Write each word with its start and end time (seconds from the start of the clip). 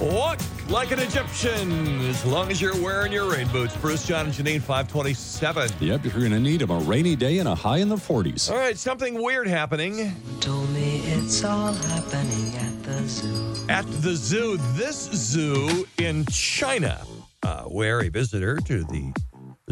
Walk 0.00 0.40
like 0.68 0.90
an 0.90 0.98
Egyptian 0.98 2.00
as 2.08 2.24
long 2.24 2.50
as 2.50 2.60
you're 2.60 2.74
wearing 2.82 3.12
your 3.12 3.30
rain 3.30 3.46
boots. 3.48 3.76
Bruce, 3.76 4.06
John, 4.06 4.26
and 4.26 4.34
Janine, 4.34 4.60
527. 4.60 5.70
Yep, 5.80 6.04
you're 6.04 6.12
going 6.12 6.30
to 6.32 6.40
need 6.40 6.60
them. 6.60 6.70
A 6.70 6.78
rainy 6.80 7.14
day 7.16 7.38
and 7.38 7.48
a 7.48 7.54
high 7.54 7.78
in 7.78 7.88
the 7.88 7.96
40s. 7.96 8.50
All 8.50 8.56
right, 8.56 8.76
something 8.76 9.22
weird 9.22 9.46
happening 9.46 10.12
told 10.40 10.68
me 10.70 11.00
it's 11.06 11.44
all 11.44 11.72
happening 11.72 12.54
at 12.56 12.82
the 12.82 13.08
zoo. 13.08 13.54
at 13.68 13.86
the 14.02 14.14
zoo. 14.14 14.56
This 14.72 14.96
zoo 15.12 15.86
in 15.98 16.26
China, 16.26 17.00
uh, 17.42 17.62
where 17.64 18.00
a 18.02 18.08
visitor 18.08 18.56
to 18.56 18.84
the 18.84 19.12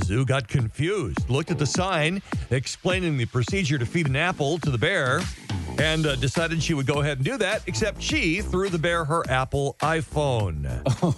zoo 0.01 0.25
got 0.25 0.49
confused, 0.49 1.29
looked 1.29 1.51
at 1.51 1.59
the 1.59 1.67
sign 1.67 2.23
explaining 2.51 3.17
the 3.17 3.27
procedure 3.27 3.79
to 3.79 3.87
feed 3.87 4.07
an 4.07 4.17
apple 4.17 4.59
to 4.59 4.71
the 4.71 4.79
bear, 4.79 5.21
and 5.79 6.07
uh, 6.07 6.17
decided 6.17 6.63
she 6.63 6.75
would 6.75 6.87
go 6.87 7.01
ahead 7.01 7.19
and 7.19 7.25
do 7.25 7.37
that, 7.39 7.63
except 7.67 8.01
she 8.03 8.41
threw 8.41 8.69
the 8.69 8.79
bear 8.79 9.05
her 9.05 9.23
Apple 9.29 9.77
iPhone. 9.81 10.69
Oh, 11.05 11.17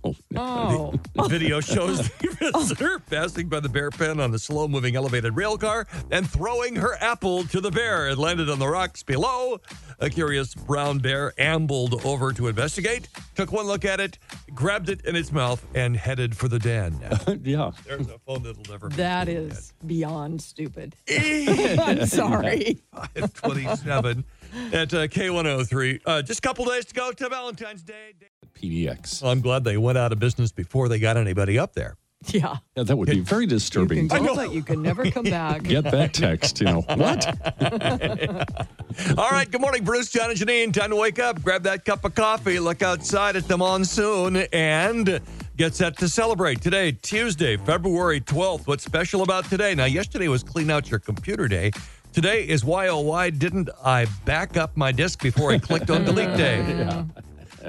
no. 0.00 0.14
Oh. 0.36 0.94
The 1.14 1.28
video 1.28 1.60
shows 1.60 2.08
the 2.08 2.50
visitor 2.54 2.98
passing 3.00 3.48
by 3.48 3.60
the 3.60 3.68
bear 3.68 3.90
pen 3.90 4.18
on 4.18 4.32
a 4.32 4.38
slow 4.38 4.66
moving 4.66 4.96
elevated 4.96 5.36
rail 5.36 5.58
car 5.58 5.86
and 6.10 6.28
throwing 6.28 6.76
her 6.76 6.96
apple 7.02 7.44
to 7.44 7.60
the 7.60 7.70
bear. 7.70 8.08
It 8.08 8.16
landed 8.16 8.48
on 8.48 8.58
the 8.58 8.68
rocks 8.68 9.02
below. 9.02 9.60
A 9.98 10.08
curious 10.08 10.54
brown 10.54 10.98
bear 11.00 11.34
ambled 11.38 12.04
over 12.06 12.32
to 12.32 12.48
investigate, 12.48 13.08
took 13.34 13.52
one 13.52 13.66
look 13.66 13.84
at 13.84 14.00
it, 14.00 14.18
grabbed 14.54 14.88
it 14.88 15.04
in 15.04 15.16
its 15.16 15.32
mouth, 15.32 15.64
and 15.74 15.96
headed 15.96 16.34
for 16.36 16.48
the 16.48 16.58
den. 16.58 16.98
yeah. 17.44 17.72
There's 17.86 18.08
a 18.16 18.18
phone 18.20 18.42
that'll 18.42 18.62
never 18.70 18.88
be 18.88 18.96
That 18.96 19.26
seen 19.28 19.36
is 19.36 19.72
beyond 19.86 20.40
stupid. 20.42 20.96
I'm 21.10 22.06
sorry. 22.06 22.78
527 22.92 24.24
at 24.72 24.94
uh, 24.94 25.06
K103. 25.08 26.00
Uh, 26.06 26.22
just 26.22 26.38
a 26.38 26.42
couple 26.42 26.64
days 26.64 26.86
to 26.86 26.94
go 26.94 27.12
to 27.12 27.28
Valentine's 27.28 27.82
Day. 27.82 28.14
PDX. 28.54 29.22
I'm 29.22 29.40
glad 29.40 29.64
they 29.64 29.76
went 29.76 29.98
out 29.98 30.12
of 30.12 30.18
business 30.18 30.50
before 30.50 30.88
they 30.88 30.98
got 30.98 31.16
anybody 31.16 31.58
up 31.58 31.74
there. 31.74 31.96
Yeah. 32.28 32.56
Yeah, 32.74 32.84
that 32.84 32.96
would 32.96 33.08
be 33.10 33.20
very 33.20 33.42
You 33.44 33.48
disturbing. 33.48 34.08
can 34.08 34.24
go, 34.24 34.34
but 34.34 34.52
you 34.52 34.62
can 34.62 34.80
never 34.82 35.08
come 35.10 35.24
back. 35.24 35.62
Get 35.64 35.84
that 35.84 36.14
text, 36.14 36.58
you 36.60 36.66
know. 36.66 36.80
What? 36.80 37.26
All 39.18 39.30
right, 39.30 39.48
good 39.50 39.60
morning, 39.60 39.84
Bruce, 39.84 40.10
John, 40.10 40.30
and 40.30 40.38
Janine. 40.38 40.72
Time 40.72 40.90
to 40.90 40.96
wake 40.96 41.18
up, 41.18 41.42
grab 41.42 41.62
that 41.64 41.84
cup 41.84 42.04
of 42.06 42.14
coffee, 42.14 42.58
look 42.58 42.82
outside 42.82 43.36
at 43.36 43.46
the 43.46 43.58
monsoon, 43.58 44.36
and 44.52 45.20
get 45.56 45.74
set 45.74 45.96
to 45.98 46.08
celebrate. 46.08 46.60
Today, 46.60 46.92
Tuesday, 46.92 47.56
February 47.56 48.20
12th. 48.20 48.66
What's 48.66 48.84
special 48.84 49.22
about 49.22 49.46
today? 49.46 49.74
Now, 49.74 49.86
yesterday 49.86 50.28
was 50.28 50.42
Clean 50.42 50.70
Out 50.70 50.90
Your 50.90 51.00
Computer 51.00 51.48
Day. 51.48 51.70
Today 52.12 52.46
is 52.46 52.64
why, 52.64 52.88
oh, 52.88 53.00
why 53.00 53.30
didn't 53.30 53.70
I 53.84 54.06
back 54.24 54.56
up 54.56 54.76
my 54.76 54.92
disk 54.92 55.22
before 55.22 55.52
I 55.52 55.58
clicked 55.58 55.90
on 55.90 56.04
delete 56.04 56.36
day? 56.36 57.04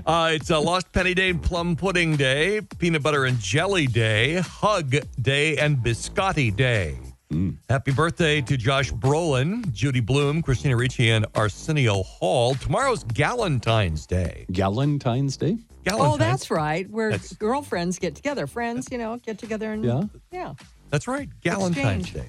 Uh, 0.06 0.30
it's 0.32 0.52
a 0.52 0.60
Lost 0.60 0.92
Penny 0.92 1.16
Day, 1.16 1.34
Plum 1.34 1.76
Pudding 1.76 2.18
Day, 2.18 2.62
Peanut 2.78 3.02
Butter 3.02 3.26
and 3.26 3.40
Jelly 3.40 3.88
Day, 3.88 4.36
Hug 4.36 4.96
Day, 5.20 5.58
and 5.58 5.78
Biscotti 5.78 6.56
Day. 6.56 7.00
Mm. 7.32 7.58
Happy 7.70 7.92
birthday 7.92 8.40
to 8.42 8.56
Josh 8.56 8.92
Brolin, 8.92 9.70
Judy 9.74 10.00
Blume, 10.00 10.42
Christina 10.42 10.78
Ricci, 10.78 11.10
and 11.10 11.26
Arsenio 11.36 12.04
Hall. 12.04 12.56
Tomorrow's 12.56 13.04
Galentine's 13.04 14.06
Day. 14.06 14.46
Galentine's 14.52 15.36
Day? 15.36 15.58
Galentine's. 15.84 16.14
Oh, 16.14 16.18
that's 16.18 16.50
right. 16.50 16.90
Where 16.90 17.12
That's- 17.12 17.34
girlfriends 17.34 18.00
get 18.00 18.16
together, 18.16 18.48
friends, 18.48 18.88
you 18.92 18.98
know, 18.98 19.18
get 19.18 19.38
together 19.40 19.74
and 19.74 19.84
Yeah. 19.84 20.04
yeah. 20.32 20.54
That's 20.90 21.08
right. 21.08 21.28
Galentine's 21.44 22.06
Exchange. 22.08 22.14
Day. 22.14 22.26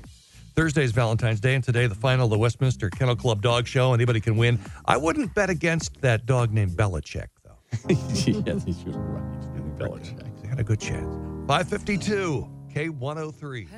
Thursday 0.56 0.82
is 0.82 0.90
Valentine's 0.90 1.38
Day, 1.38 1.54
and 1.54 1.62
today 1.62 1.86
the 1.86 1.94
final 1.94 2.24
of 2.24 2.30
the 2.32 2.38
Westminster 2.38 2.90
Kennel 2.90 3.14
Club 3.14 3.40
Dog 3.40 3.68
Show. 3.68 3.94
Anybody 3.94 4.18
can 4.20 4.36
win. 4.36 4.58
I 4.84 4.96
wouldn't 4.96 5.32
bet 5.32 5.48
against 5.50 6.00
that 6.00 6.26
dog 6.26 6.52
named 6.52 6.72
Belichick, 6.72 7.28
though. 7.44 7.56
yes, 7.88 8.26
you're 8.26 8.44
right. 8.98 9.78
Belichick. 9.78 10.42
They 10.42 10.48
had 10.48 10.58
a 10.58 10.64
good 10.64 10.80
chance. 10.80 11.14
552 11.46 12.48
K103. 12.74 13.68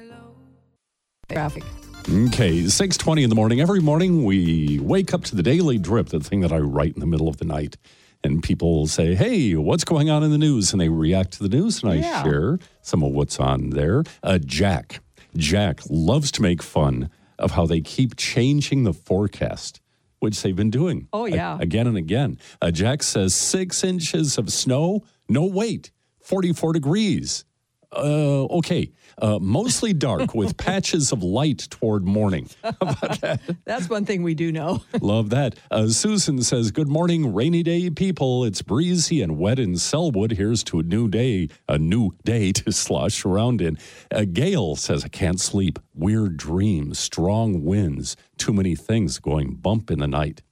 Traffic. 1.30 1.62
Okay, 2.08 2.62
6:20 2.68 3.22
in 3.22 3.28
the 3.28 3.36
morning. 3.36 3.60
Every 3.60 3.80
morning 3.80 4.24
we 4.24 4.80
wake 4.80 5.14
up 5.14 5.22
to 5.24 5.36
the 5.36 5.42
daily 5.42 5.78
drip, 5.78 6.08
the 6.08 6.20
thing 6.20 6.40
that 6.40 6.52
I 6.52 6.58
write 6.58 6.94
in 6.94 7.00
the 7.00 7.06
middle 7.06 7.28
of 7.28 7.36
the 7.36 7.44
night. 7.44 7.76
And 8.24 8.42
people 8.42 8.86
say, 8.86 9.14
"Hey, 9.14 9.54
what's 9.54 9.84
going 9.84 10.10
on 10.10 10.22
in 10.22 10.30
the 10.30 10.38
news?" 10.38 10.72
And 10.72 10.80
they 10.80 10.88
react 10.88 11.32
to 11.34 11.42
the 11.42 11.48
news, 11.48 11.82
and 11.82 11.92
I 11.92 11.96
Yeah. 11.96 12.22
share 12.22 12.58
some 12.82 13.02
of 13.02 13.12
what's 13.12 13.38
on 13.38 13.70
there. 13.70 14.02
Uh, 14.22 14.38
Jack, 14.38 15.00
Jack 15.36 15.80
loves 15.88 16.30
to 16.32 16.42
make 16.42 16.62
fun 16.62 17.10
of 17.38 17.52
how 17.52 17.64
they 17.66 17.80
keep 17.80 18.16
changing 18.16 18.84
the 18.84 18.92
forecast, 18.92 19.80
which 20.18 20.42
they've 20.42 20.56
been 20.56 20.70
doing. 20.70 21.06
Oh, 21.12 21.26
a- 21.26 21.30
yeah. 21.30 21.58
again 21.60 21.86
and 21.86 21.96
again. 21.96 22.38
Uh, 22.60 22.70
Jack 22.70 23.02
says 23.02 23.32
six 23.34 23.84
inches 23.84 24.36
of 24.36 24.52
snow. 24.52 25.02
No, 25.28 25.44
wait, 25.46 25.90
44 26.20 26.72
degrees. 26.72 27.44
Uh, 27.92 28.44
okay. 28.44 28.92
Uh, 29.18 29.38
mostly 29.40 29.92
dark 29.92 30.34
with 30.34 30.56
patches 30.56 31.12
of 31.12 31.22
light 31.22 31.66
toward 31.70 32.06
morning. 32.06 32.48
That's 33.64 33.88
one 33.88 34.04
thing 34.04 34.22
we 34.22 34.34
do 34.34 34.52
know. 34.52 34.82
Love 35.00 35.30
that. 35.30 35.56
Uh, 35.70 35.88
Susan 35.88 36.42
says, 36.42 36.70
Good 36.70 36.88
morning, 36.88 37.34
rainy 37.34 37.62
day 37.62 37.90
people. 37.90 38.44
It's 38.44 38.62
breezy 38.62 39.20
and 39.22 39.38
wet 39.38 39.58
in 39.58 39.74
Sellwood. 39.74 40.32
Here's 40.32 40.62
to 40.64 40.78
a 40.78 40.82
new 40.82 41.08
day, 41.08 41.48
a 41.68 41.78
new 41.78 42.12
day 42.24 42.52
to 42.52 42.72
slosh 42.72 43.24
around 43.24 43.60
in. 43.60 43.76
Uh, 44.10 44.24
Gail 44.30 44.76
says, 44.76 45.04
I 45.04 45.08
can't 45.08 45.40
sleep. 45.40 45.78
Weird 45.94 46.36
dreams, 46.36 46.98
strong 46.98 47.64
winds, 47.64 48.16
too 48.38 48.52
many 48.52 48.74
things 48.76 49.18
going 49.18 49.56
bump 49.56 49.90
in 49.90 49.98
the 49.98 50.06
night. 50.06 50.42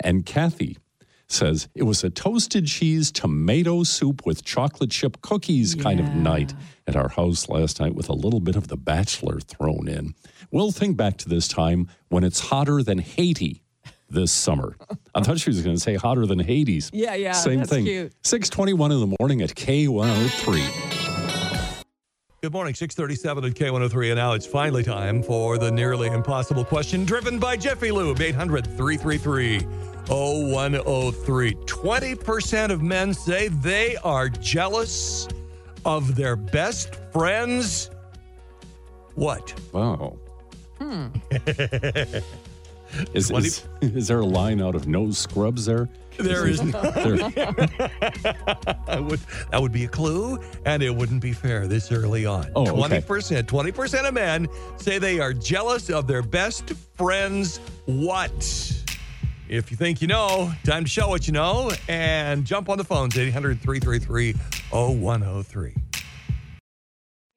And 0.00 0.24
Kathy 0.24 0.78
says, 1.28 1.68
It 1.74 1.84
was 1.84 2.04
a 2.04 2.10
toasted 2.10 2.66
cheese 2.66 3.10
tomato 3.10 3.82
soup 3.82 4.24
with 4.26 4.44
chocolate 4.44 4.90
chip 4.90 5.20
cookies 5.22 5.74
kind 5.74 6.00
of 6.00 6.14
night 6.14 6.54
at 6.86 6.96
our 6.96 7.08
house 7.08 7.48
last 7.48 7.80
night 7.80 7.94
with 7.94 8.08
a 8.08 8.12
little 8.14 8.40
bit 8.40 8.56
of 8.56 8.68
the 8.68 8.76
bachelor 8.76 9.40
thrown 9.40 9.88
in. 9.88 10.14
We'll 10.50 10.72
think 10.72 10.96
back 10.96 11.16
to 11.18 11.28
this 11.28 11.48
time 11.48 11.88
when 12.08 12.24
it's 12.24 12.40
hotter 12.40 12.82
than 12.82 12.98
Haiti 12.98 13.62
this 14.10 14.30
summer. 14.32 14.76
I 15.14 15.22
thought 15.22 15.40
she 15.40 15.50
was 15.50 15.62
going 15.62 15.76
to 15.76 15.80
say 15.82 15.96
hotter 15.96 16.26
than 16.26 16.38
Hades. 16.38 16.90
Yeah, 16.92 17.14
yeah, 17.14 17.32
Same 17.32 17.58
that's 17.60 17.70
thing. 17.70 17.84
cute. 17.84 18.12
621 18.22 18.92
in 18.92 19.00
the 19.00 19.16
morning 19.18 19.42
at 19.42 19.50
K103. 19.54 20.92
Good 22.42 22.52
morning, 22.52 22.74
637 22.74 23.44
at 23.46 23.52
K103. 23.54 24.08
And 24.10 24.16
now 24.16 24.34
it's 24.34 24.46
finally 24.46 24.82
time 24.82 25.22
for 25.22 25.56
the 25.56 25.70
nearly 25.70 26.08
impossible 26.08 26.64
question 26.64 27.04
driven 27.06 27.38
by 27.38 27.56
Jiffy 27.56 27.90
Lube, 27.90 28.20
800 28.20 28.66
333 28.76 29.66
0103. 30.08 31.54
20% 31.54 32.70
of 32.70 32.82
men 32.82 33.14
say 33.14 33.48
they 33.48 33.96
are 33.96 34.28
jealous 34.28 35.28
of 35.84 36.14
their 36.14 36.36
best 36.36 36.94
friends. 37.12 37.90
What? 39.14 39.54
Wow. 39.72 40.16
Hmm. 40.78 41.06
is, 43.14 43.30
is, 43.30 43.64
is 43.80 44.08
there 44.08 44.20
a 44.20 44.26
line 44.26 44.60
out 44.60 44.74
of 44.74 44.86
no 44.88 45.10
scrubs 45.10 45.64
there? 45.66 45.88
There 46.16 46.46
is 46.46 46.60
There- 46.60 46.72
would, 49.02 49.20
that 49.50 49.58
would 49.60 49.72
be 49.72 49.84
a 49.84 49.88
clue, 49.88 50.38
and 50.64 50.80
it 50.82 50.94
wouldn't 50.94 51.20
be 51.20 51.32
fair 51.32 51.66
this 51.66 51.90
early 51.90 52.24
on. 52.24 52.46
Oh, 52.54 52.64
20%, 52.64 53.42
20% 53.44 54.08
of 54.08 54.14
men 54.14 54.46
say 54.76 54.98
they 54.98 55.18
are 55.18 55.32
jealous 55.32 55.90
of 55.90 56.06
their 56.06 56.22
best 56.22 56.72
friend's 56.96 57.58
what? 57.86 58.83
If 59.48 59.70
you 59.70 59.76
think 59.76 60.00
you 60.00 60.08
know, 60.08 60.52
time 60.64 60.84
to 60.84 60.90
show 60.90 61.08
what 61.08 61.26
you 61.26 61.32
know 61.32 61.70
and 61.88 62.44
jump 62.44 62.68
on 62.68 62.78
the 62.78 62.84
phones 62.84 63.18
800 63.18 63.60
333 63.60 64.32
0103. 64.70 65.74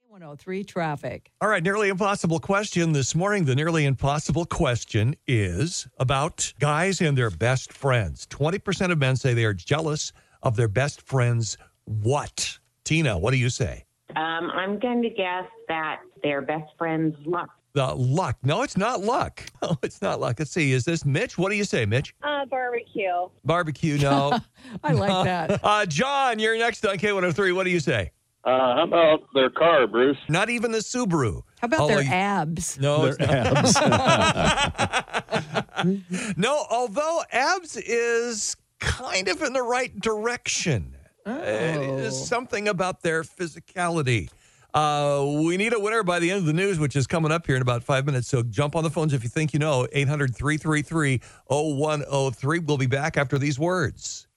103 0.08 0.64
traffic. 0.64 1.32
All 1.42 1.50
right, 1.50 1.62
nearly 1.62 1.90
impossible 1.90 2.40
question 2.40 2.94
this 2.94 3.14
morning. 3.14 3.46
The 3.46 3.56
nearly 3.56 3.86
impossible 3.86 4.46
question 4.46 5.16
is 5.28 5.88
about 6.00 6.54
guys 6.60 7.02
and 7.02 7.18
their 7.18 7.30
best 7.30 7.74
friends. 7.74 8.26
20% 8.28 8.92
of 8.92 8.98
men 8.98 9.16
say 9.16 9.34
they 9.34 9.46
are 9.46 9.54
jealous 9.54 10.14
of 10.44 10.56
their 10.56 10.68
best 10.70 11.02
friends. 11.02 11.58
What? 11.86 12.58
Tina, 12.84 13.18
what 13.18 13.32
do 13.32 13.38
you 13.38 13.50
say? 13.50 13.84
Um, 14.16 14.50
I'm 14.52 14.80
going 14.80 15.02
to 15.02 15.10
guess 15.10 15.46
that 15.68 16.00
their 16.24 16.42
best 16.42 16.72
friend's 16.78 17.16
luck. 17.26 17.50
The 17.78 17.94
luck. 17.94 18.38
No, 18.42 18.64
it's 18.64 18.76
not 18.76 19.02
luck. 19.02 19.44
No, 19.62 19.78
it's 19.84 20.02
not 20.02 20.20
luck. 20.20 20.38
Let's 20.40 20.50
see. 20.50 20.72
Is 20.72 20.84
this 20.84 21.06
Mitch? 21.06 21.38
What 21.38 21.50
do 21.52 21.56
you 21.56 21.64
say, 21.64 21.86
Mitch? 21.86 22.16
Uh, 22.24 22.44
barbecue. 22.46 23.12
Barbecue. 23.46 24.00
No. 24.00 24.40
I 24.84 24.94
like 24.94 25.26
that. 25.26 25.60
uh, 25.64 25.86
John, 25.86 26.40
you're 26.40 26.58
next 26.58 26.84
on 26.88 26.98
K103. 26.98 27.54
What 27.54 27.66
do 27.66 27.70
you 27.70 27.80
say? 27.80 28.10
Uh, 28.44 28.76
how 28.78 28.84
about 28.84 29.20
their 29.36 29.52
car, 29.52 29.86
Bruce? 29.86 30.18
Not 30.28 30.50
even 30.50 30.72
the 30.72 30.80
Subaru. 30.80 31.44
How 31.60 31.66
about 31.68 31.82
Although 31.82 31.96
their 31.98 32.04
you- 32.04 32.12
abs? 32.12 32.80
No, 32.80 33.12
Their 33.12 33.30
abs. 33.30 33.76
no, 36.36 36.66
although 36.72 37.22
abs 37.32 37.78
is 37.78 38.56
kind 38.80 39.28
of 39.28 39.44
in 39.44 39.54
the 39.54 39.62
right 39.62 39.96
direction. 40.00 40.96
It 41.28 42.00
is 42.00 42.14
Oh. 42.14 42.26
something 42.26 42.68
about 42.68 43.02
their 43.04 43.22
physicality. 43.24 44.30
Uh, 44.78 45.26
we 45.44 45.58
need 45.58 45.74
a 45.74 45.80
winner 45.80 46.04
by 46.04 46.20
the 46.20 46.30
end 46.30 46.38
of 46.42 46.46
the 46.46 46.54
news, 46.54 46.78
which 46.78 46.96
is 46.96 47.08
coming 47.08 47.32
up 47.32 47.48
here 47.48 47.56
in 47.56 47.64
about 47.64 47.84
five 47.84 48.06
minutes. 48.06 48.28
So 48.28 48.44
jump 48.44 48.76
on 48.76 48.84
the 48.84 48.92
phones 48.92 49.12
if 49.12 49.24
you 49.24 49.30
think 49.30 49.52
you 49.52 49.58
know. 49.60 49.88
800 49.92 50.36
333 50.36 51.20
0103. 51.48 52.60
We'll 52.60 52.78
be 52.78 52.86
back 52.86 53.18
after 53.18 53.40
these 53.40 53.58
words. 53.58 54.28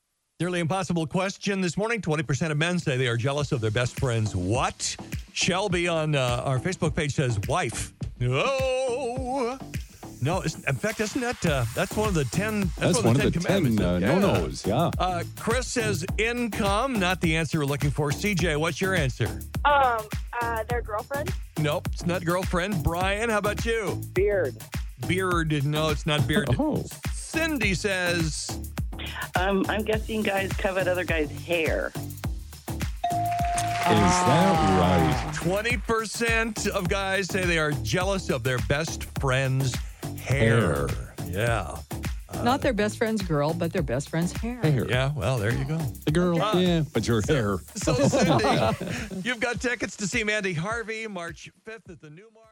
Nearly 0.40 0.60
impossible 0.60 1.06
question 1.06 1.60
this 1.60 1.76
morning. 1.76 2.00
20% 2.00 2.50
of 2.50 2.56
men 2.56 2.78
say 2.78 2.96
they 2.96 3.08
are 3.08 3.18
jealous 3.18 3.52
of 3.52 3.60
their 3.60 3.70
best 3.70 4.00
friend's 4.00 4.34
what? 4.34 4.96
Shelby 5.34 5.86
on 5.88 6.14
uh, 6.14 6.40
our 6.46 6.58
Facebook 6.58 6.96
page 6.96 7.12
says 7.12 7.38
wife. 7.46 7.92
No. 8.18 9.58
No, 10.22 10.38
it's- 10.38 10.62
in 10.66 10.74
fact, 10.76 11.00
isn't 11.00 11.20
that 11.20 11.44
uh, 11.46 11.64
that's 11.74 11.94
one 11.96 12.08
of 12.08 12.14
the 12.14 12.24
ten? 12.26 12.70
That's 12.78 13.02
one 13.02 13.16
of 13.16 13.22
the 13.22 13.30
10 13.30 13.42
commandments. 13.42 13.80
uh, 13.82 13.98
Yeah. 14.00 14.18
no 14.18 14.34
nos. 14.34 14.66
Yeah. 14.66 14.90
Uh, 14.98 15.22
Chris 15.38 15.66
says 15.66 16.04
income, 16.18 16.98
not 16.98 17.20
the 17.22 17.36
answer 17.36 17.58
we're 17.58 17.64
looking 17.64 17.90
for. 17.90 18.10
CJ, 18.10 18.58
what's 18.58 18.80
your 18.82 18.94
answer? 18.94 19.40
Um, 19.64 20.00
uh, 20.40 20.62
their 20.64 20.82
girlfriend. 20.82 21.32
Nope, 21.58 21.88
it's 21.92 22.06
not 22.06 22.24
girlfriend. 22.24 22.82
Brian, 22.82 23.28
how 23.30 23.38
about 23.38 23.64
you? 23.64 24.00
Beard. 24.14 24.56
Beard. 25.06 25.64
No, 25.64 25.88
it's 25.90 26.06
not 26.06 26.26
beard. 26.26 26.48
Oh. 26.58 26.84
Cindy 27.12 27.74
says 27.74 28.60
Um, 29.36 29.64
I'm 29.68 29.82
guessing 29.82 30.22
guys 30.22 30.52
covet 30.52 30.88
other 30.88 31.04
guys' 31.04 31.30
hair. 31.44 31.92
Is 33.82 33.96
that 33.96 34.78
right? 34.78 35.34
20% 35.34 36.68
of 36.68 36.88
guys 36.88 37.26
say 37.26 37.44
they 37.44 37.58
are 37.58 37.72
jealous 37.72 38.30
of 38.30 38.42
their 38.44 38.58
best 38.68 39.04
friend's 39.18 39.74
hair. 40.16 40.60
Hair. 40.60 40.88
Yeah. 41.26 41.76
Not 42.44 42.60
their 42.62 42.72
best 42.72 42.96
friend's 42.98 43.22
girl, 43.22 43.52
but 43.54 43.72
their 43.72 43.82
best 43.82 44.08
friend's 44.08 44.32
hair. 44.32 44.60
Hair. 44.62 44.86
Yeah, 44.88 45.12
well, 45.14 45.38
there 45.38 45.52
you 45.54 45.64
go. 45.64 45.78
The 46.04 46.10
girl. 46.12 46.36
Yeah, 46.58 46.82
but 46.92 47.06
your 47.06 47.22
hair. 47.22 47.58
So, 47.76 47.94
Cindy, 48.08 48.44
you've 49.22 49.40
got 49.40 49.60
tickets 49.60 49.96
to 49.98 50.06
see 50.06 50.24
Mandy 50.24 50.52
Harvey 50.54 51.06
March 51.06 51.50
5th 51.66 51.90
at 51.90 52.00
the 52.00 52.10
Newmark. 52.10 52.46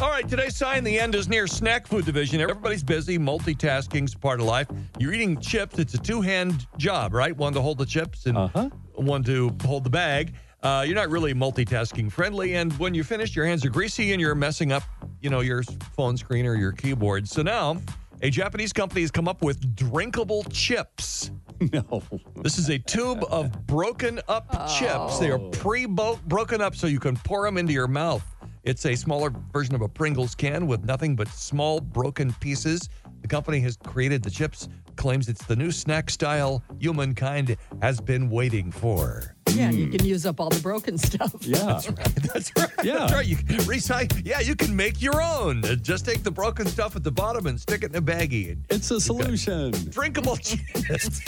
All 0.00 0.08
right, 0.08 0.26
today's 0.26 0.56
sign 0.56 0.84
the 0.84 0.98
end 0.98 1.14
is 1.14 1.28
near 1.28 1.46
snack 1.46 1.86
food 1.86 2.06
division. 2.06 2.40
Everybody's 2.40 2.82
busy. 2.82 3.18
Multitasking's 3.18 4.14
part 4.14 4.40
of 4.40 4.46
life. 4.46 4.66
You're 4.98 5.12
eating 5.12 5.38
chips. 5.38 5.78
It's 5.78 5.92
a 5.94 5.98
two-hand 5.98 6.66
job, 6.78 7.12
right? 7.12 7.36
One 7.36 7.52
to 7.52 7.60
hold 7.60 7.76
the 7.78 7.84
chips 7.86 8.24
and 8.26 8.38
Uh-huh. 8.38 8.70
one 8.94 9.22
to 9.24 9.54
hold 9.64 9.84
the 9.84 9.90
bag. 9.90 10.32
Uh, 10.62 10.82
you're 10.86 10.94
not 10.94 11.10
really 11.10 11.34
multitasking 11.34 12.10
friendly, 12.10 12.54
and 12.54 12.72
when 12.78 12.94
you 12.94 13.02
finish, 13.04 13.34
your 13.36 13.44
hands 13.44 13.64
are 13.66 13.70
greasy 13.70 14.12
and 14.12 14.20
you're 14.20 14.34
messing 14.34 14.70
up, 14.72 14.84
you 15.20 15.28
know, 15.28 15.40
your 15.40 15.62
phone 15.94 16.16
screen 16.16 16.46
or 16.46 16.54
your 16.54 16.72
keyboard. 16.72 17.28
So 17.28 17.42
now, 17.42 17.78
a 18.22 18.30
Japanese 18.30 18.72
company 18.72 19.00
has 19.00 19.10
come 19.10 19.28
up 19.28 19.42
with 19.42 19.74
drinkable 19.74 20.44
chips. 20.44 21.30
No. 21.72 22.02
This 22.42 22.58
is 22.58 22.70
a 22.70 22.78
tube 22.80 23.24
of 23.30 23.68
broken 23.68 24.20
up 24.26 24.50
chips. 24.68 25.20
They 25.20 25.30
are 25.30 25.38
oh. 25.38 25.50
pre 25.50 25.86
broken 25.86 26.60
up 26.60 26.74
so 26.74 26.88
you 26.88 26.98
can 26.98 27.14
pour 27.18 27.44
them 27.44 27.56
into 27.56 27.72
your 27.72 27.86
mouth. 27.86 28.24
It's 28.64 28.84
a 28.84 28.96
smaller 28.96 29.32
version 29.52 29.76
of 29.76 29.80
a 29.80 29.88
Pringles 29.88 30.34
can 30.34 30.66
with 30.66 30.84
nothing 30.84 31.14
but 31.14 31.28
small 31.28 31.80
broken 31.80 32.32
pieces. 32.40 32.88
The 33.20 33.28
company 33.28 33.60
has 33.60 33.76
created 33.76 34.24
the 34.24 34.30
chips, 34.30 34.68
claims 34.96 35.28
it's 35.28 35.44
the 35.44 35.54
new 35.54 35.70
snack 35.70 36.10
style 36.10 36.64
humankind 36.80 37.56
has 37.80 38.00
been 38.00 38.28
waiting 38.28 38.72
for. 38.72 39.36
Yeah, 39.54 39.70
you 39.70 39.88
can 39.88 40.04
use 40.04 40.24
up 40.26 40.40
all 40.40 40.50
the 40.50 40.60
broken 40.60 40.98
stuff. 40.98 41.34
Yeah. 41.40 41.58
That's 41.66 41.88
right. 41.90 42.14
That's 42.32 42.52
right. 42.56 42.68
Yeah. 42.84 42.98
That's 42.98 43.12
right. 43.12 43.26
You 43.26 43.36
can 43.36 43.56
recycle. 43.58 44.22
Yeah, 44.24 44.40
you 44.40 44.54
can 44.56 44.74
make 44.74 45.00
your 45.02 45.22
own. 45.22 45.64
Uh, 45.64 45.74
Just 45.76 46.04
take 46.04 46.22
the 46.22 46.30
broken 46.30 46.66
stuff 46.66 46.96
at 46.96 47.02
the 47.04 47.10
bottom 47.10 47.46
and 47.46 47.60
stick 47.60 47.82
it 47.82 47.90
in 47.90 47.96
a 47.96 48.02
baggie. 48.02 48.52
And 48.52 48.64
It's 48.70 48.90
a 48.90 49.00
solution. 49.00 49.72
drinkable. 49.90 50.38
It's, 50.74 51.26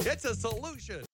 it's 0.00 0.24
a 0.24 0.34
solution. 0.34 1.04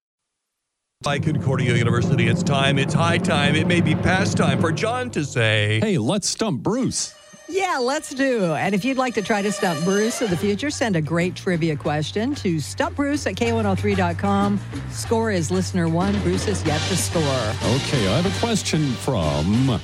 By 1.02 1.18
Concordia 1.18 1.74
University, 1.74 2.28
it's 2.28 2.42
time. 2.42 2.78
It's 2.78 2.92
high 2.92 3.18
time. 3.18 3.54
It 3.56 3.66
may 3.66 3.80
be 3.80 3.94
past 3.94 4.36
time 4.36 4.60
for 4.60 4.70
John 4.70 5.10
to 5.12 5.24
say. 5.24 5.80
Hey, 5.80 5.96
let's 5.98 6.28
stump 6.28 6.62
Bruce. 6.62 7.14
Yeah, 7.50 7.78
let's 7.78 8.10
do. 8.10 8.54
And 8.54 8.76
if 8.76 8.84
you'd 8.84 8.96
like 8.96 9.14
to 9.14 9.22
try 9.22 9.42
to 9.42 9.50
stump 9.50 9.82
Bruce 9.84 10.22
of 10.22 10.30
the 10.30 10.36
future, 10.36 10.70
send 10.70 10.94
a 10.94 11.02
great 11.02 11.34
trivia 11.34 11.74
question 11.74 12.34
to 12.36 12.60
stumpbruce 12.60 13.26
at 13.26 13.34
k103.com. 13.34 14.60
Score 14.90 15.32
is 15.32 15.50
listener 15.50 15.88
one. 15.88 16.18
Bruce 16.22 16.46
is 16.46 16.64
yet 16.64 16.80
to 16.82 16.96
score. 16.96 17.22
Okay, 17.22 18.06
I 18.06 18.20
have 18.20 18.26
a 18.26 18.38
question 18.38 18.86
from 18.92 19.80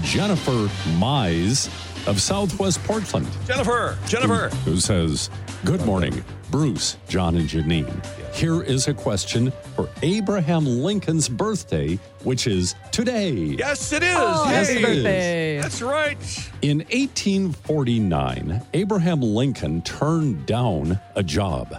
Jennifer 0.00 0.68
Mize 0.96 1.68
of 2.06 2.20
Southwest 2.20 2.82
Portland, 2.84 3.28
Jennifer, 3.46 3.96
Jennifer. 4.06 4.48
who 4.64 4.76
says, 4.78 5.30
Good 5.64 5.84
morning, 5.86 6.24
Bruce, 6.50 6.96
John, 7.08 7.36
and 7.36 7.48
Janine. 7.48 8.04
Here 8.34 8.62
is 8.62 8.88
a 8.88 8.94
question 8.94 9.52
for 9.76 9.88
Abraham 10.02 10.64
Lincoln's 10.66 11.28
birthday, 11.28 11.98
which 12.24 12.46
is 12.46 12.74
today. 12.90 13.32
Yes, 13.32 13.92
it 13.92 14.02
is. 14.02 14.14
Oh, 14.18 14.44
Yes, 14.48 14.68
happy 14.68 14.80
it 14.80 14.88
is. 14.88 14.96
birthday. 14.96 15.60
That's 15.60 15.82
right. 15.82 16.50
In 16.62 16.78
1849, 16.78 18.62
Abraham 18.74 19.20
Lincoln 19.20 19.82
turned 19.82 20.46
down 20.46 20.98
a 21.14 21.22
job. 21.22 21.76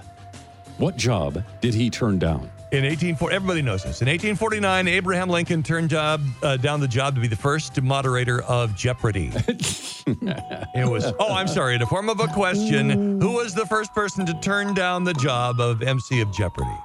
What 0.78 0.96
job 0.98 1.44
did 1.62 1.74
he 1.74 1.90
turn 1.90 2.18
down? 2.20 2.50
In 2.74 2.86
1840, 2.86 3.36
everybody 3.36 3.62
knows 3.62 3.84
this. 3.84 4.02
In 4.02 4.08
1849, 4.08 4.88
Abraham 4.88 5.30
Lincoln 5.30 5.62
turned 5.62 5.92
job, 5.92 6.22
uh, 6.42 6.58
down 6.58 6.80
the 6.80 6.88
job 6.88 7.14
to 7.14 7.22
be 7.22 7.28
the 7.28 7.36
first 7.36 7.80
moderator 7.80 8.42
of 8.46 8.76
Jeopardy. 8.76 9.32
it 9.48 10.90
was, 10.90 11.06
oh, 11.20 11.36
I'm 11.36 11.48
sorry, 11.48 11.76
in 11.76 11.82
the 11.82 11.86
form 11.86 12.10
of 12.10 12.20
a 12.20 12.26
question, 12.26 13.22
who 13.22 13.34
was 13.34 13.54
the 13.54 13.68
first 13.68 13.94
person 13.94 14.26
to 14.26 14.34
turn 14.42 14.74
down 14.74 15.04
the 15.04 15.14
job 15.14 15.60
of 15.60 15.84
MC 15.84 16.20
of 16.22 16.34
Jeopardy? 16.34 16.76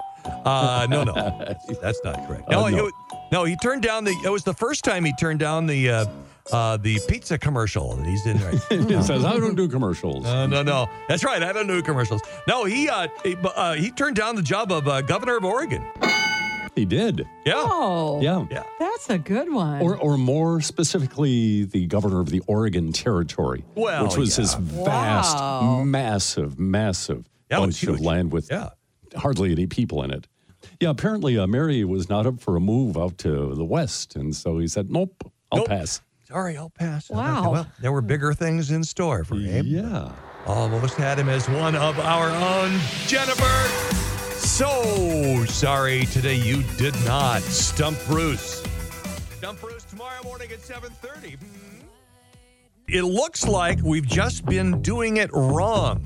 Uh, 0.45 0.85
no, 0.91 1.03
no, 1.03 1.13
that's 1.81 1.99
not 2.03 2.27
correct. 2.27 2.47
No, 2.51 2.65
Uh, 2.65 2.69
no. 2.69 2.85
It, 2.85 2.93
no, 3.31 3.43
he 3.45 3.55
turned 3.55 3.81
down 3.81 4.03
the, 4.03 4.15
it 4.23 4.29
was 4.29 4.43
the 4.43 4.53
first 4.53 4.83
time 4.83 5.03
he 5.03 5.13
turned 5.15 5.39
down 5.39 5.65
the, 5.65 5.89
uh, 6.51 6.77
the 6.77 6.99
pizza 7.07 7.37
commercial 7.37 7.95
that 7.95 8.05
he's 8.05 8.25
in 8.25 8.37
right 8.39 8.59
He 8.69 9.01
says, 9.03 9.23
I 9.25 9.33
don't 9.37 9.55
do 9.55 9.67
commercials. 9.67 10.25
uh, 10.25 10.47
no, 10.47 10.63
no, 10.63 10.87
that's 11.07 11.23
right. 11.23 11.41
I 11.43 11.51
don't 11.53 11.67
do 11.67 11.81
commercials. 11.81 12.21
No, 12.47 12.65
he 12.65 12.89
uh, 12.89 13.07
he, 13.23 13.35
uh, 13.43 13.73
he 13.73 13.91
turned 13.91 14.15
down 14.15 14.35
the 14.35 14.41
job 14.41 14.71
of 14.71 14.87
uh, 14.87 15.01
governor 15.01 15.37
of 15.37 15.45
Oregon. 15.45 15.85
he 16.75 16.85
did. 16.85 17.27
Yeah, 17.45 17.53
Oh, 17.57 18.21
Yeah. 18.21 18.45
yeah. 18.49 18.63
that's 18.79 19.09
a 19.09 19.17
good 19.17 19.51
one. 19.51 19.81
Or, 19.81 19.97
or 19.97 20.17
more 20.17 20.61
specifically, 20.61 21.65
the 21.65 21.85
governor 21.87 22.19
of 22.21 22.29
the 22.29 22.41
Oregon 22.47 22.91
Territory, 22.93 23.63
Well, 23.75 24.05
which 24.05 24.17
was 24.17 24.35
this 24.35 24.53
yeah. 24.53 24.59
vast, 24.85 25.37
Wow. 25.37 25.83
massive, 25.83 26.59
massive 26.59 27.25
Yeah, 27.51 27.57
it 27.57 27.65
was 27.65 27.75
bunch 27.79 27.83
of 27.83 27.95
huge. 27.97 28.05
land 28.05 28.31
with 28.31 28.49
Yeah. 28.51 28.69
hardly 29.15 29.51
any 29.51 29.67
people 29.67 30.03
in 30.03 30.11
it. 30.11 30.27
Yeah, 30.79 30.89
apparently 30.89 31.37
uh, 31.37 31.47
Mary 31.47 31.83
was 31.85 32.09
not 32.09 32.25
up 32.25 32.39
for 32.41 32.55
a 32.55 32.59
move 32.59 32.97
out 32.97 33.17
to 33.19 33.53
the 33.55 33.65
west, 33.65 34.15
and 34.15 34.35
so 34.35 34.59
he 34.59 34.67
said, 34.67 34.89
"Nope, 34.91 35.29
I'll 35.51 35.59
Nope. 35.59 35.67
pass." 35.69 36.01
Sorry, 36.29 36.57
I'll 36.57 36.69
pass. 36.69 37.09
Wow. 37.09 37.51
Well, 37.51 37.67
there 37.79 37.91
were 37.91 38.01
bigger 38.01 38.35
things 38.35 38.69
in 38.69 38.83
store 38.83 39.23
for 39.23 39.35
him. 39.35 39.65
Yeah, 39.65 40.11
Almost 40.45 40.93
had 40.95 41.17
him 41.17 41.27
as 41.27 41.49
one 41.49 41.75
of 41.75 41.99
our 41.99 42.29
own. 42.29 42.79
Jennifer, 43.07 43.67
so 44.37 45.43
sorry 45.45 46.05
today 46.05 46.35
you 46.35 46.61
did 46.77 46.93
not 47.03 47.41
stump 47.41 47.97
Bruce. 48.05 48.63
Stump 49.37 49.59
Bruce 49.59 49.83
tomorrow 49.85 50.21
morning 50.23 50.51
at 50.51 50.59
7.30. 50.59 51.39
Hmm. 51.39 51.45
It 52.87 53.03
looks 53.03 53.47
like 53.47 53.79
we've 53.83 54.07
just 54.07 54.45
been 54.45 54.81
doing 54.83 55.17
it 55.17 55.31
wrong. 55.33 56.05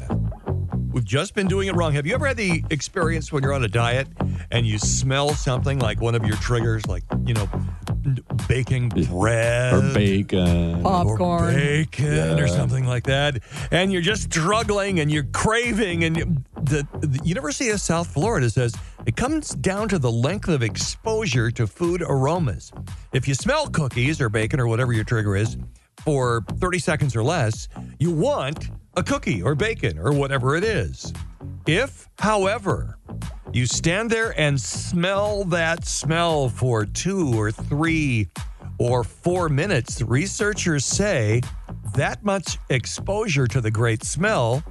We've 0.93 1.03
just 1.03 1.33
been 1.33 1.47
doing 1.47 1.67
it 1.67 1.75
wrong. 1.75 1.93
Have 1.93 2.05
you 2.05 2.13
ever 2.13 2.27
had 2.27 2.37
the 2.37 2.63
experience 2.69 3.31
when 3.31 3.43
you're 3.43 3.53
on 3.53 3.63
a 3.63 3.69
diet 3.69 4.07
and 4.51 4.65
you 4.65 4.77
smell 4.77 5.33
something 5.33 5.79
like 5.79 5.99
one 5.99 6.15
of 6.15 6.25
your 6.25 6.37
triggers, 6.37 6.85
like, 6.85 7.03
you 7.25 7.33
know, 7.33 7.49
baking 8.47 8.89
bread? 8.89 9.73
or 9.73 9.93
bacon. 9.93 10.81
Popcorn. 10.83 11.43
or 11.43 11.51
bacon 11.51 12.39
or 12.39 12.47
something 12.47 12.85
like 12.85 13.03
that, 13.05 13.41
and 13.71 13.91
you're 13.91 14.01
just 14.01 14.23
struggling 14.23 14.99
and 14.99 15.11
you're 15.11 15.27
craving. 15.33 16.03
And 16.03 16.43
the, 16.61 16.87
the 16.99 17.19
University 17.23 17.69
of 17.69 17.81
South 17.81 18.07
Florida 18.07 18.49
says 18.49 18.73
it 19.05 19.15
comes 19.15 19.49
down 19.49 19.89
to 19.89 19.99
the 19.99 20.11
length 20.11 20.47
of 20.47 20.63
exposure 20.63 21.51
to 21.51 21.67
food 21.67 22.01
aromas. 22.01 22.71
If 23.11 23.27
you 23.27 23.33
smell 23.35 23.67
cookies 23.67 24.21
or 24.21 24.29
bacon 24.29 24.59
or 24.59 24.67
whatever 24.67 24.93
your 24.93 25.03
trigger 25.03 25.35
is 25.35 25.57
for 26.03 26.43
30 26.59 26.79
seconds 26.79 27.15
or 27.15 27.23
less, 27.23 27.67
you 27.99 28.11
want 28.11 28.69
a 28.95 29.03
cookie 29.03 29.41
or 29.41 29.55
bacon 29.55 29.97
or 29.97 30.13
whatever 30.13 30.55
it 30.55 30.63
is. 30.63 31.13
If, 31.65 32.09
however, 32.19 32.97
you 33.53 33.67
stand 33.67 34.09
there 34.09 34.37
and 34.39 34.59
smell 34.59 35.43
that 35.45 35.85
smell 35.85 36.49
for 36.49 36.85
two 36.85 37.33
or 37.35 37.51
three 37.51 38.27
or 38.79 39.03
four 39.03 39.47
minutes. 39.47 40.01
Researchers 40.01 40.85
say 40.85 41.41
that 41.95 42.23
much 42.23 42.57
exposure 42.69 43.45
to 43.47 43.61
the 43.61 43.69
great 43.69 44.03
smell 44.03 44.63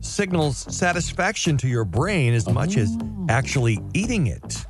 signals 0.00 0.58
satisfaction 0.74 1.56
to 1.56 1.68
your 1.68 1.84
brain 1.84 2.32
as 2.32 2.48
much 2.48 2.76
as 2.76 2.96
oh. 3.00 3.26
actually 3.28 3.80
eating 3.94 4.28
it. 4.28 4.64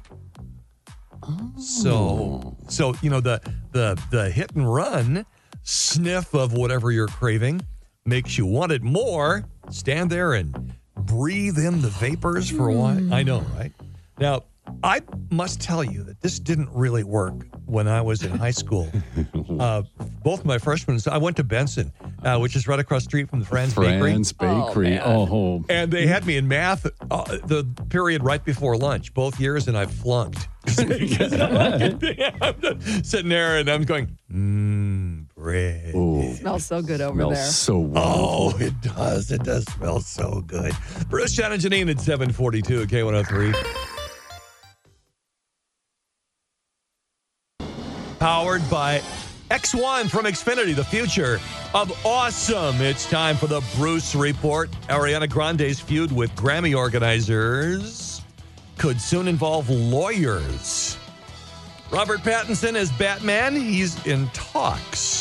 So, 1.59 1.93
oh. 1.93 2.57
so 2.69 2.95
you 3.03 3.11
know 3.11 3.21
the 3.21 3.41
the 3.73 4.03
the 4.11 4.31
hit 4.31 4.53
and 4.53 4.73
run 4.73 5.27
sniff 5.63 6.35
of 6.35 6.55
whatever 6.55 6.91
you're 6.91 7.09
craving 7.09 7.61
makes 8.07 8.39
you 8.39 8.47
want 8.47 8.73
it 8.73 8.83
more. 8.83 9.45
Stand 9.71 10.09
there 10.09 10.33
and 10.33 10.68
breathe 11.09 11.59
in 11.59 11.81
the 11.81 11.89
vapors 11.89 12.51
for 12.51 12.69
a 12.69 12.75
while. 12.75 13.13
I 13.13 13.23
know, 13.23 13.41
right? 13.57 13.73
Now, 14.19 14.45
I 14.83 15.01
must 15.31 15.61
tell 15.61 15.83
you 15.83 16.03
that 16.05 16.21
this 16.21 16.39
didn't 16.39 16.69
really 16.73 17.03
work 17.03 17.35
when 17.67 17.89
I 17.89 18.03
was 18.03 18.23
in 18.23 18.37
high 18.37 18.53
school. 18.53 18.91
Uh, 19.59 19.83
both 20.23 20.45
my 20.45 20.57
freshmen, 20.57 21.01
I 21.11 21.19
went 21.19 21.37
to 21.39 21.43
Benson, 21.43 21.91
uh, 22.23 22.39
which 22.39 22.55
is 22.55 22.69
right 22.69 22.79
across 22.79 23.03
the 23.03 23.09
street 23.09 23.29
from 23.29 23.41
the 23.41 23.45
Franz 23.45 23.75
Bakery. 23.75 23.99
Franz 23.99 24.33
Bakery. 24.33 25.01
Oh, 25.01 25.65
And 25.69 25.91
they 25.91 26.07
had 26.07 26.27
me 26.27 26.37
in 26.37 26.47
math 26.47 26.87
uh, 27.11 27.25
the 27.45 27.67
period 27.89 28.23
right 28.23 28.45
before 28.45 28.77
lunch, 28.77 29.13
both 29.15 29.41
years, 29.41 29.67
and 29.67 29.77
I 29.77 29.87
flunked. 29.87 30.47
I'm 30.69 30.77
sitting 33.03 33.31
there 33.31 33.59
and 33.59 33.69
I'm 33.69 33.83
going, 33.83 34.17
bread. 35.49 35.93
oh, 35.95 36.35
Smells 36.35 36.67
so 36.67 36.83
good 36.83 37.01
over 37.01 37.15
smells 37.15 37.35
there. 37.35 37.45
so 37.47 37.79
wonderful. 37.79 38.03
Oh, 38.05 38.57
it 38.61 38.79
does. 38.83 39.31
It 39.31 39.43
does 39.45 39.65
smell 39.65 40.01
so 40.01 40.43
good. 40.47 40.73
Bruce, 41.09 41.33
John, 41.33 41.53
and 41.53 41.63
Janine 41.63 41.91
at 41.91 42.01
742 42.01 42.83
at 42.83 42.89
K103. 42.89 43.55
Powered 48.19 48.69
by 48.69 48.99
X1 49.51 50.11
from 50.11 50.27
Xfinity, 50.27 50.75
the 50.75 50.85
future 50.85 51.41
of 51.73 51.91
awesome. 52.05 52.77
It's 52.83 53.09
time 53.09 53.37
for 53.37 53.47
the 53.47 53.63
Bruce 53.77 54.15
Report. 54.15 54.71
Ariana 54.89 55.31
Grande's 55.31 55.81
feud 55.81 56.13
with 56.13 56.31
Grammy 56.35 56.77
organizers 56.77 58.21
could 58.77 59.01
soon 59.01 59.29
involve 59.29 59.71
lawyers. 59.71 60.99
Robert 61.91 62.21
Pattinson 62.21 62.75
as 62.75 62.93
Batman, 62.93 63.57
he's 63.57 64.05
in 64.07 64.29
talks. 64.35 65.18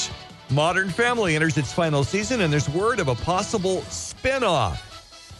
Modern 0.50 0.90
Family 0.90 1.36
enters 1.36 1.58
its 1.58 1.74
final 1.74 2.04
season, 2.04 2.42
and 2.42 2.52
there's 2.52 2.70
word 2.70 3.00
of 3.00 3.10
a 3.10 3.16
possible 3.16 3.82
spin-off. 3.84 4.84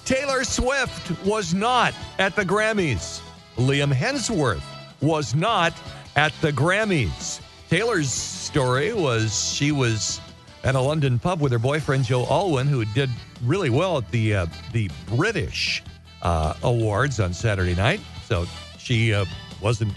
Taylor 0.04 0.44
Swift 0.44 1.12
was 1.26 1.54
not 1.54 1.94
at 2.20 2.36
the 2.36 2.44
Grammys. 2.44 3.22
Liam 3.56 3.94
Hemsworth 3.94 4.62
was 5.02 5.34
not 5.34 5.74
at 6.16 6.34
the 6.42 6.52
Grammys. 6.52 7.42
Taylor's 7.70 8.12
story 8.12 8.94
was 8.94 9.54
she 9.54 9.72
was 9.72 10.20
at 10.64 10.76
a 10.76 10.80
London 10.80 11.20
pub 11.20 11.40
with 11.40 11.52
her 11.52 11.60
boyfriend 11.60 12.06
Joe 12.06 12.26
Alwyn, 12.26 12.68
who 12.68 12.84
did 12.86 13.10
really 13.44 13.70
well 13.70 13.98
at 13.98 14.10
the 14.12 14.36
uh, 14.36 14.46
the 14.74 14.90
British 15.08 15.84
uh, 16.22 16.54
awards 16.64 17.20
on 17.20 17.34
Saturday 17.34 17.76
night. 17.76 18.02
So 18.26 18.46
she 18.78 19.14
uh, 19.14 19.26
wasn't 19.62 19.94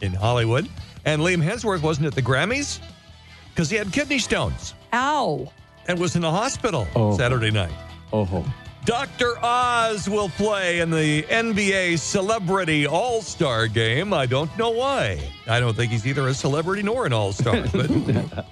in 0.00 0.12
Hollywood, 0.12 0.68
and 1.04 1.22
Liam 1.22 1.42
Hemsworth 1.42 1.82
wasn't 1.82 2.06
at 2.06 2.14
the 2.14 2.22
Grammys 2.22 2.80
because 3.50 3.70
he 3.70 3.76
had 3.76 3.92
kidney 3.92 4.18
stones 4.18 4.74
Ow. 4.92 5.50
and 5.88 5.98
was 5.98 6.16
in 6.16 6.22
the 6.22 6.30
hospital 6.30 6.86
Oh. 6.94 7.16
Saturday 7.16 7.50
night. 7.50 7.72
Oh, 8.12 8.44
Dr. 8.86 9.34
Oz 9.44 10.08
will 10.08 10.30
play 10.30 10.80
in 10.80 10.90
the 10.90 11.22
NBA 11.24 11.98
Celebrity 11.98 12.86
All 12.86 13.20
Star 13.20 13.66
game. 13.68 14.12
I 14.14 14.24
don't 14.26 14.56
know 14.58 14.70
why. 14.70 15.20
I 15.46 15.60
don't 15.60 15.76
think 15.76 15.92
he's 15.92 16.06
either 16.06 16.26
a 16.28 16.34
celebrity 16.34 16.82
nor 16.82 17.04
an 17.06 17.12
All 17.12 17.32
Star, 17.32 17.62
but, 17.72 18.46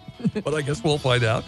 but 0.44 0.54
I 0.54 0.60
guess 0.62 0.84
we'll 0.84 0.98
find 0.98 1.24
out. 1.24 1.44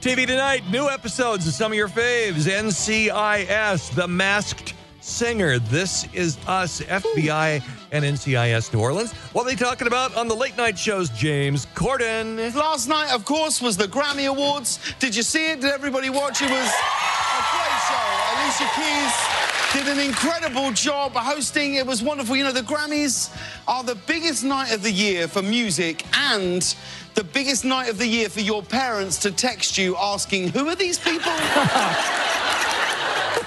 TV 0.00 0.26
tonight, 0.26 0.62
new 0.70 0.88
episodes 0.88 1.46
of 1.48 1.52
some 1.54 1.72
of 1.72 1.76
your 1.76 1.88
faves 1.88 2.46
NCIS, 2.46 3.94
The 3.94 4.06
Masked 4.06 4.74
Singer. 5.00 5.58
This 5.58 6.06
is 6.12 6.36
Us, 6.46 6.80
FBI, 6.82 7.62
and 7.92 8.04
NCIS 8.04 8.72
New 8.72 8.80
Orleans. 8.80 9.12
What 9.32 9.46
are 9.46 9.50
they 9.50 9.56
talking 9.56 9.86
about 9.86 10.14
on 10.14 10.28
the 10.28 10.34
late 10.34 10.56
night 10.56 10.78
shows, 10.78 11.08
James 11.10 11.66
Corden? 11.74 12.54
Last 12.54 12.88
night, 12.88 13.12
of 13.12 13.24
course, 13.24 13.62
was 13.62 13.76
the 13.76 13.86
Grammy 13.86 14.28
Awards. 14.28 14.78
Did 14.98 15.16
you 15.16 15.22
see 15.22 15.52
it? 15.52 15.62
Did 15.62 15.70
everybody 15.72 16.10
watch? 16.10 16.42
It 16.42 16.50
was 16.50 16.70
a 16.70 17.42
great 17.50 17.80
show. 17.88 18.10
Alicia 18.34 18.68
Keys 18.76 19.84
did 19.84 19.88
an 19.88 20.04
incredible 20.04 20.70
job 20.72 21.12
hosting. 21.12 21.74
It 21.74 21.86
was 21.86 22.02
wonderful. 22.02 22.36
You 22.36 22.44
know, 22.44 22.52
the 22.52 22.60
Grammys 22.60 23.34
are 23.66 23.82
the 23.82 23.94
biggest 23.94 24.44
night 24.44 24.72
of 24.74 24.82
the 24.82 24.92
year 24.92 25.28
for 25.28 25.40
music 25.42 26.04
and 26.14 26.74
the 27.14 27.24
biggest 27.24 27.64
night 27.64 27.88
of 27.88 27.96
the 27.98 28.06
year 28.06 28.28
for 28.28 28.40
your 28.40 28.62
parents 28.62 29.18
to 29.20 29.30
text 29.30 29.78
you 29.78 29.96
asking, 29.96 30.48
Who 30.48 30.68
are 30.68 30.76
these 30.76 30.98
people? 30.98 31.32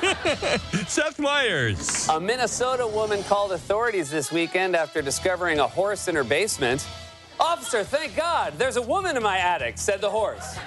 Seth 0.88 1.18
Meyers. 1.18 2.08
A 2.10 2.20
Minnesota 2.20 2.86
woman 2.86 3.24
called 3.24 3.54
authorities 3.54 4.10
this 4.10 4.32
weekend 4.32 4.76
after 4.76 5.02
discovering 5.02 5.60
a 5.60 5.68
horse 5.68 6.08
in 6.08 6.16
her 6.16 6.24
basement. 6.24 6.86
Officer, 7.40 7.84
thank 7.84 8.16
God, 8.16 8.54
there's 8.58 8.78
a 8.78 8.82
woman 8.82 9.18
in 9.18 9.24
my 9.24 9.38
attic, 9.38 9.78
said 9.78 10.02
the 10.02 10.10
horse. 10.10 10.58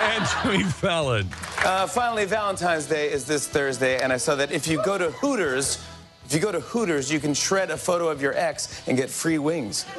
And 0.00 0.24
Jimmy 0.42 0.64
Fallon. 0.64 1.28
Uh, 1.64 1.86
finally, 1.86 2.24
Valentine's 2.24 2.86
Day 2.86 3.10
is 3.10 3.26
this 3.26 3.48
Thursday, 3.48 4.00
and 4.00 4.12
I 4.12 4.16
saw 4.16 4.34
that 4.36 4.52
if 4.52 4.68
you 4.68 4.82
go 4.82 4.96
to 4.96 5.10
Hooters, 5.10 5.84
if 6.24 6.32
you 6.32 6.40
go 6.40 6.52
to 6.52 6.60
Hooters, 6.60 7.10
you 7.10 7.20
can 7.20 7.34
shred 7.34 7.70
a 7.70 7.76
photo 7.76 8.08
of 8.08 8.22
your 8.22 8.34
ex 8.34 8.82
and 8.86 8.96
get 8.96 9.10
free 9.10 9.38
wings. 9.38 9.84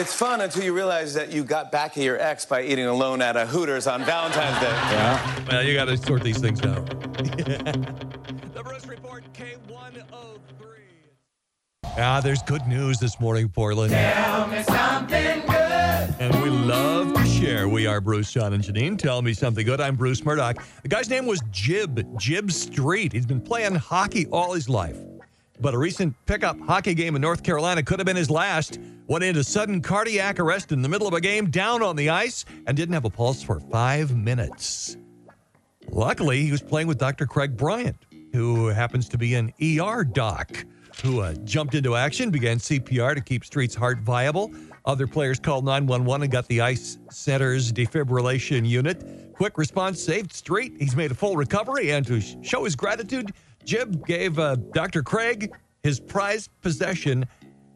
it's 0.00 0.14
fun 0.14 0.40
until 0.40 0.64
you 0.64 0.74
realize 0.74 1.12
that 1.12 1.30
you 1.30 1.44
got 1.44 1.70
back 1.70 1.98
at 1.98 2.02
your 2.02 2.18
ex 2.18 2.46
by 2.46 2.62
eating 2.62 2.86
alone 2.86 3.20
at 3.20 3.36
a 3.36 3.44
Hooters 3.44 3.86
on 3.86 4.02
Valentine's 4.02 4.58
Day. 4.58 4.66
Yeah. 4.66 5.44
Well, 5.46 5.62
you 5.62 5.74
got 5.74 5.84
to 5.86 5.96
sort 5.98 6.22
these 6.22 6.38
things 6.38 6.62
out. 6.62 6.86
the 7.18 8.62
Bruce 8.64 8.86
Report 8.86 9.24
K103. 9.34 10.04
Ah, 11.98 12.20
there's 12.22 12.42
good 12.42 12.66
news 12.66 12.98
this 12.98 13.20
morning, 13.20 13.50
Portland. 13.50 13.92
Tell 13.92 14.46
me 14.46 14.62
something 14.62 15.40
good. 15.40 16.14
And 16.18 16.42
we 16.42 16.48
love 16.48 17.12
to 17.12 17.26
share. 17.26 17.68
We 17.68 17.86
are 17.86 18.00
Bruce, 18.00 18.32
John, 18.32 18.54
and 18.54 18.64
Janine. 18.64 18.98
Tell 18.98 19.20
me 19.20 19.34
something 19.34 19.66
good. 19.66 19.82
I'm 19.82 19.96
Bruce 19.96 20.24
Murdock. 20.24 20.64
The 20.82 20.88
guy's 20.88 21.10
name 21.10 21.26
was 21.26 21.42
Jib, 21.50 22.18
Jib 22.18 22.50
Street. 22.50 23.12
He's 23.12 23.26
been 23.26 23.40
playing 23.40 23.74
hockey 23.74 24.26
all 24.28 24.54
his 24.54 24.66
life. 24.66 24.96
But 25.60 25.74
a 25.74 25.78
recent 25.78 26.14
pickup 26.24 26.58
hockey 26.60 26.94
game 26.94 27.14
in 27.16 27.22
North 27.22 27.42
Carolina 27.42 27.82
could 27.82 27.98
have 27.98 28.06
been 28.06 28.16
his 28.16 28.30
last. 28.30 28.78
Went 29.06 29.24
into 29.24 29.44
sudden 29.44 29.82
cardiac 29.82 30.40
arrest 30.40 30.72
in 30.72 30.80
the 30.80 30.88
middle 30.88 31.06
of 31.06 31.12
a 31.12 31.20
game 31.20 31.50
down 31.50 31.82
on 31.82 31.96
the 31.96 32.08
ice 32.08 32.44
and 32.66 32.76
didn't 32.76 32.94
have 32.94 33.04
a 33.04 33.10
pulse 33.10 33.42
for 33.42 33.60
five 33.60 34.16
minutes. 34.16 34.96
Luckily, 35.90 36.42
he 36.42 36.50
was 36.50 36.62
playing 36.62 36.86
with 36.86 36.98
Dr. 36.98 37.26
Craig 37.26 37.56
Bryant, 37.56 37.96
who 38.32 38.68
happens 38.68 39.08
to 39.10 39.18
be 39.18 39.34
an 39.34 39.52
ER 39.60 40.04
doc, 40.04 40.64
who 41.02 41.20
uh, 41.20 41.34
jumped 41.44 41.74
into 41.74 41.96
action, 41.96 42.30
began 42.30 42.58
CPR 42.58 43.14
to 43.14 43.20
keep 43.20 43.44
Street's 43.44 43.74
heart 43.74 43.98
viable. 43.98 44.52
Other 44.86 45.06
players 45.06 45.38
called 45.38 45.64
911 45.64 46.24
and 46.24 46.32
got 46.32 46.46
the 46.48 46.60
Ice 46.62 46.98
Center's 47.10 47.72
defibrillation 47.72 48.66
unit. 48.66 49.34
Quick 49.34 49.58
response 49.58 50.02
saved 50.02 50.32
Street. 50.32 50.74
He's 50.78 50.96
made 50.96 51.10
a 51.10 51.14
full 51.14 51.36
recovery, 51.36 51.92
and 51.92 52.06
to 52.06 52.20
show 52.42 52.64
his 52.64 52.76
gratitude, 52.76 53.32
Jib 53.64 54.06
gave 54.06 54.38
uh, 54.38 54.56
Dr. 54.72 55.02
Craig 55.02 55.52
his 55.82 56.00
prized 56.00 56.50
possession, 56.60 57.26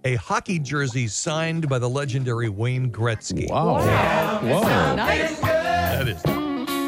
a 0.05 0.17
hockey 0.17 0.59
jersey 0.59 1.09
signed 1.09 1.69
by 1.69 1.79
the 1.79 1.89
legendary 1.89 2.49
Wayne 2.49 2.91
Gretzky. 2.91 3.49
wow. 3.51 4.41
Whoa. 4.43 4.97
Nice. 4.97 5.41
That 5.41 6.09
is. 6.09 6.44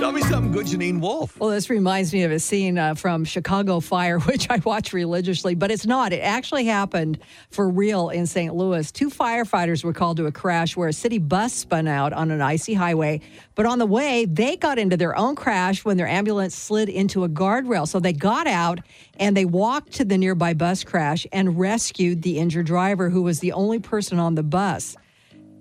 Tell 0.07 0.13
me 0.13 0.23
something 0.23 0.53
good, 0.53 0.67
Janine 0.67 1.01
Wolf. 1.01 1.37
Well, 1.41 1.51
this 1.51 1.69
reminds 1.69 2.13
me 2.13 2.23
of 2.23 2.31
a 2.31 2.39
scene 2.39 2.79
uh, 2.79 2.95
from 2.95 3.25
Chicago 3.25 3.81
Fire, 3.81 4.21
which 4.21 4.49
I 4.49 4.59
watch 4.59 4.93
religiously, 4.93 5.57
but 5.57 5.73
it's 5.73 5.85
not. 5.85 6.13
It 6.13 6.21
actually 6.21 6.65
happened 6.65 7.19
for 7.51 7.69
real 7.69 8.11
in 8.11 8.29
St. 8.29 8.55
Louis. 8.55 8.93
Two 8.93 9.11
firefighters 9.11 9.83
were 9.83 9.93
called 9.93 10.19
to 10.19 10.27
a 10.27 10.31
crash 10.31 10.77
where 10.77 10.87
a 10.87 10.93
city 10.93 11.19
bus 11.19 11.53
spun 11.53 11.89
out 11.89 12.13
on 12.13 12.31
an 12.31 12.41
icy 12.41 12.73
highway. 12.73 13.21
But 13.57 13.67
on 13.67 13.81
the 13.81 13.87
way, 13.87 14.27
they 14.27 14.57
got 14.57 14.79
into 14.79 14.97
their 14.97 15.17
own 15.17 15.35
crash 15.35 15.85
when 15.85 15.97
their 15.97 16.07
ambulance 16.07 16.55
slid 16.55 16.89
into 16.89 17.25
a 17.25 17.29
guardrail. 17.29 17.89
So 17.89 17.99
they 17.99 18.13
got 18.13 18.47
out 18.47 18.79
and 19.19 19.37
they 19.37 19.45
walked 19.45 19.95
to 19.95 20.05
the 20.05 20.17
nearby 20.17 20.55
bus 20.55 20.85
crash 20.85 21.27
and 21.33 21.59
rescued 21.59 22.23
the 22.23 22.39
injured 22.39 22.67
driver, 22.67 23.11
who 23.11 23.23
was 23.23 23.41
the 23.41 23.51
only 23.51 23.81
person 23.81 24.21
on 24.21 24.37
the 24.37 24.45
bus. 24.45 24.97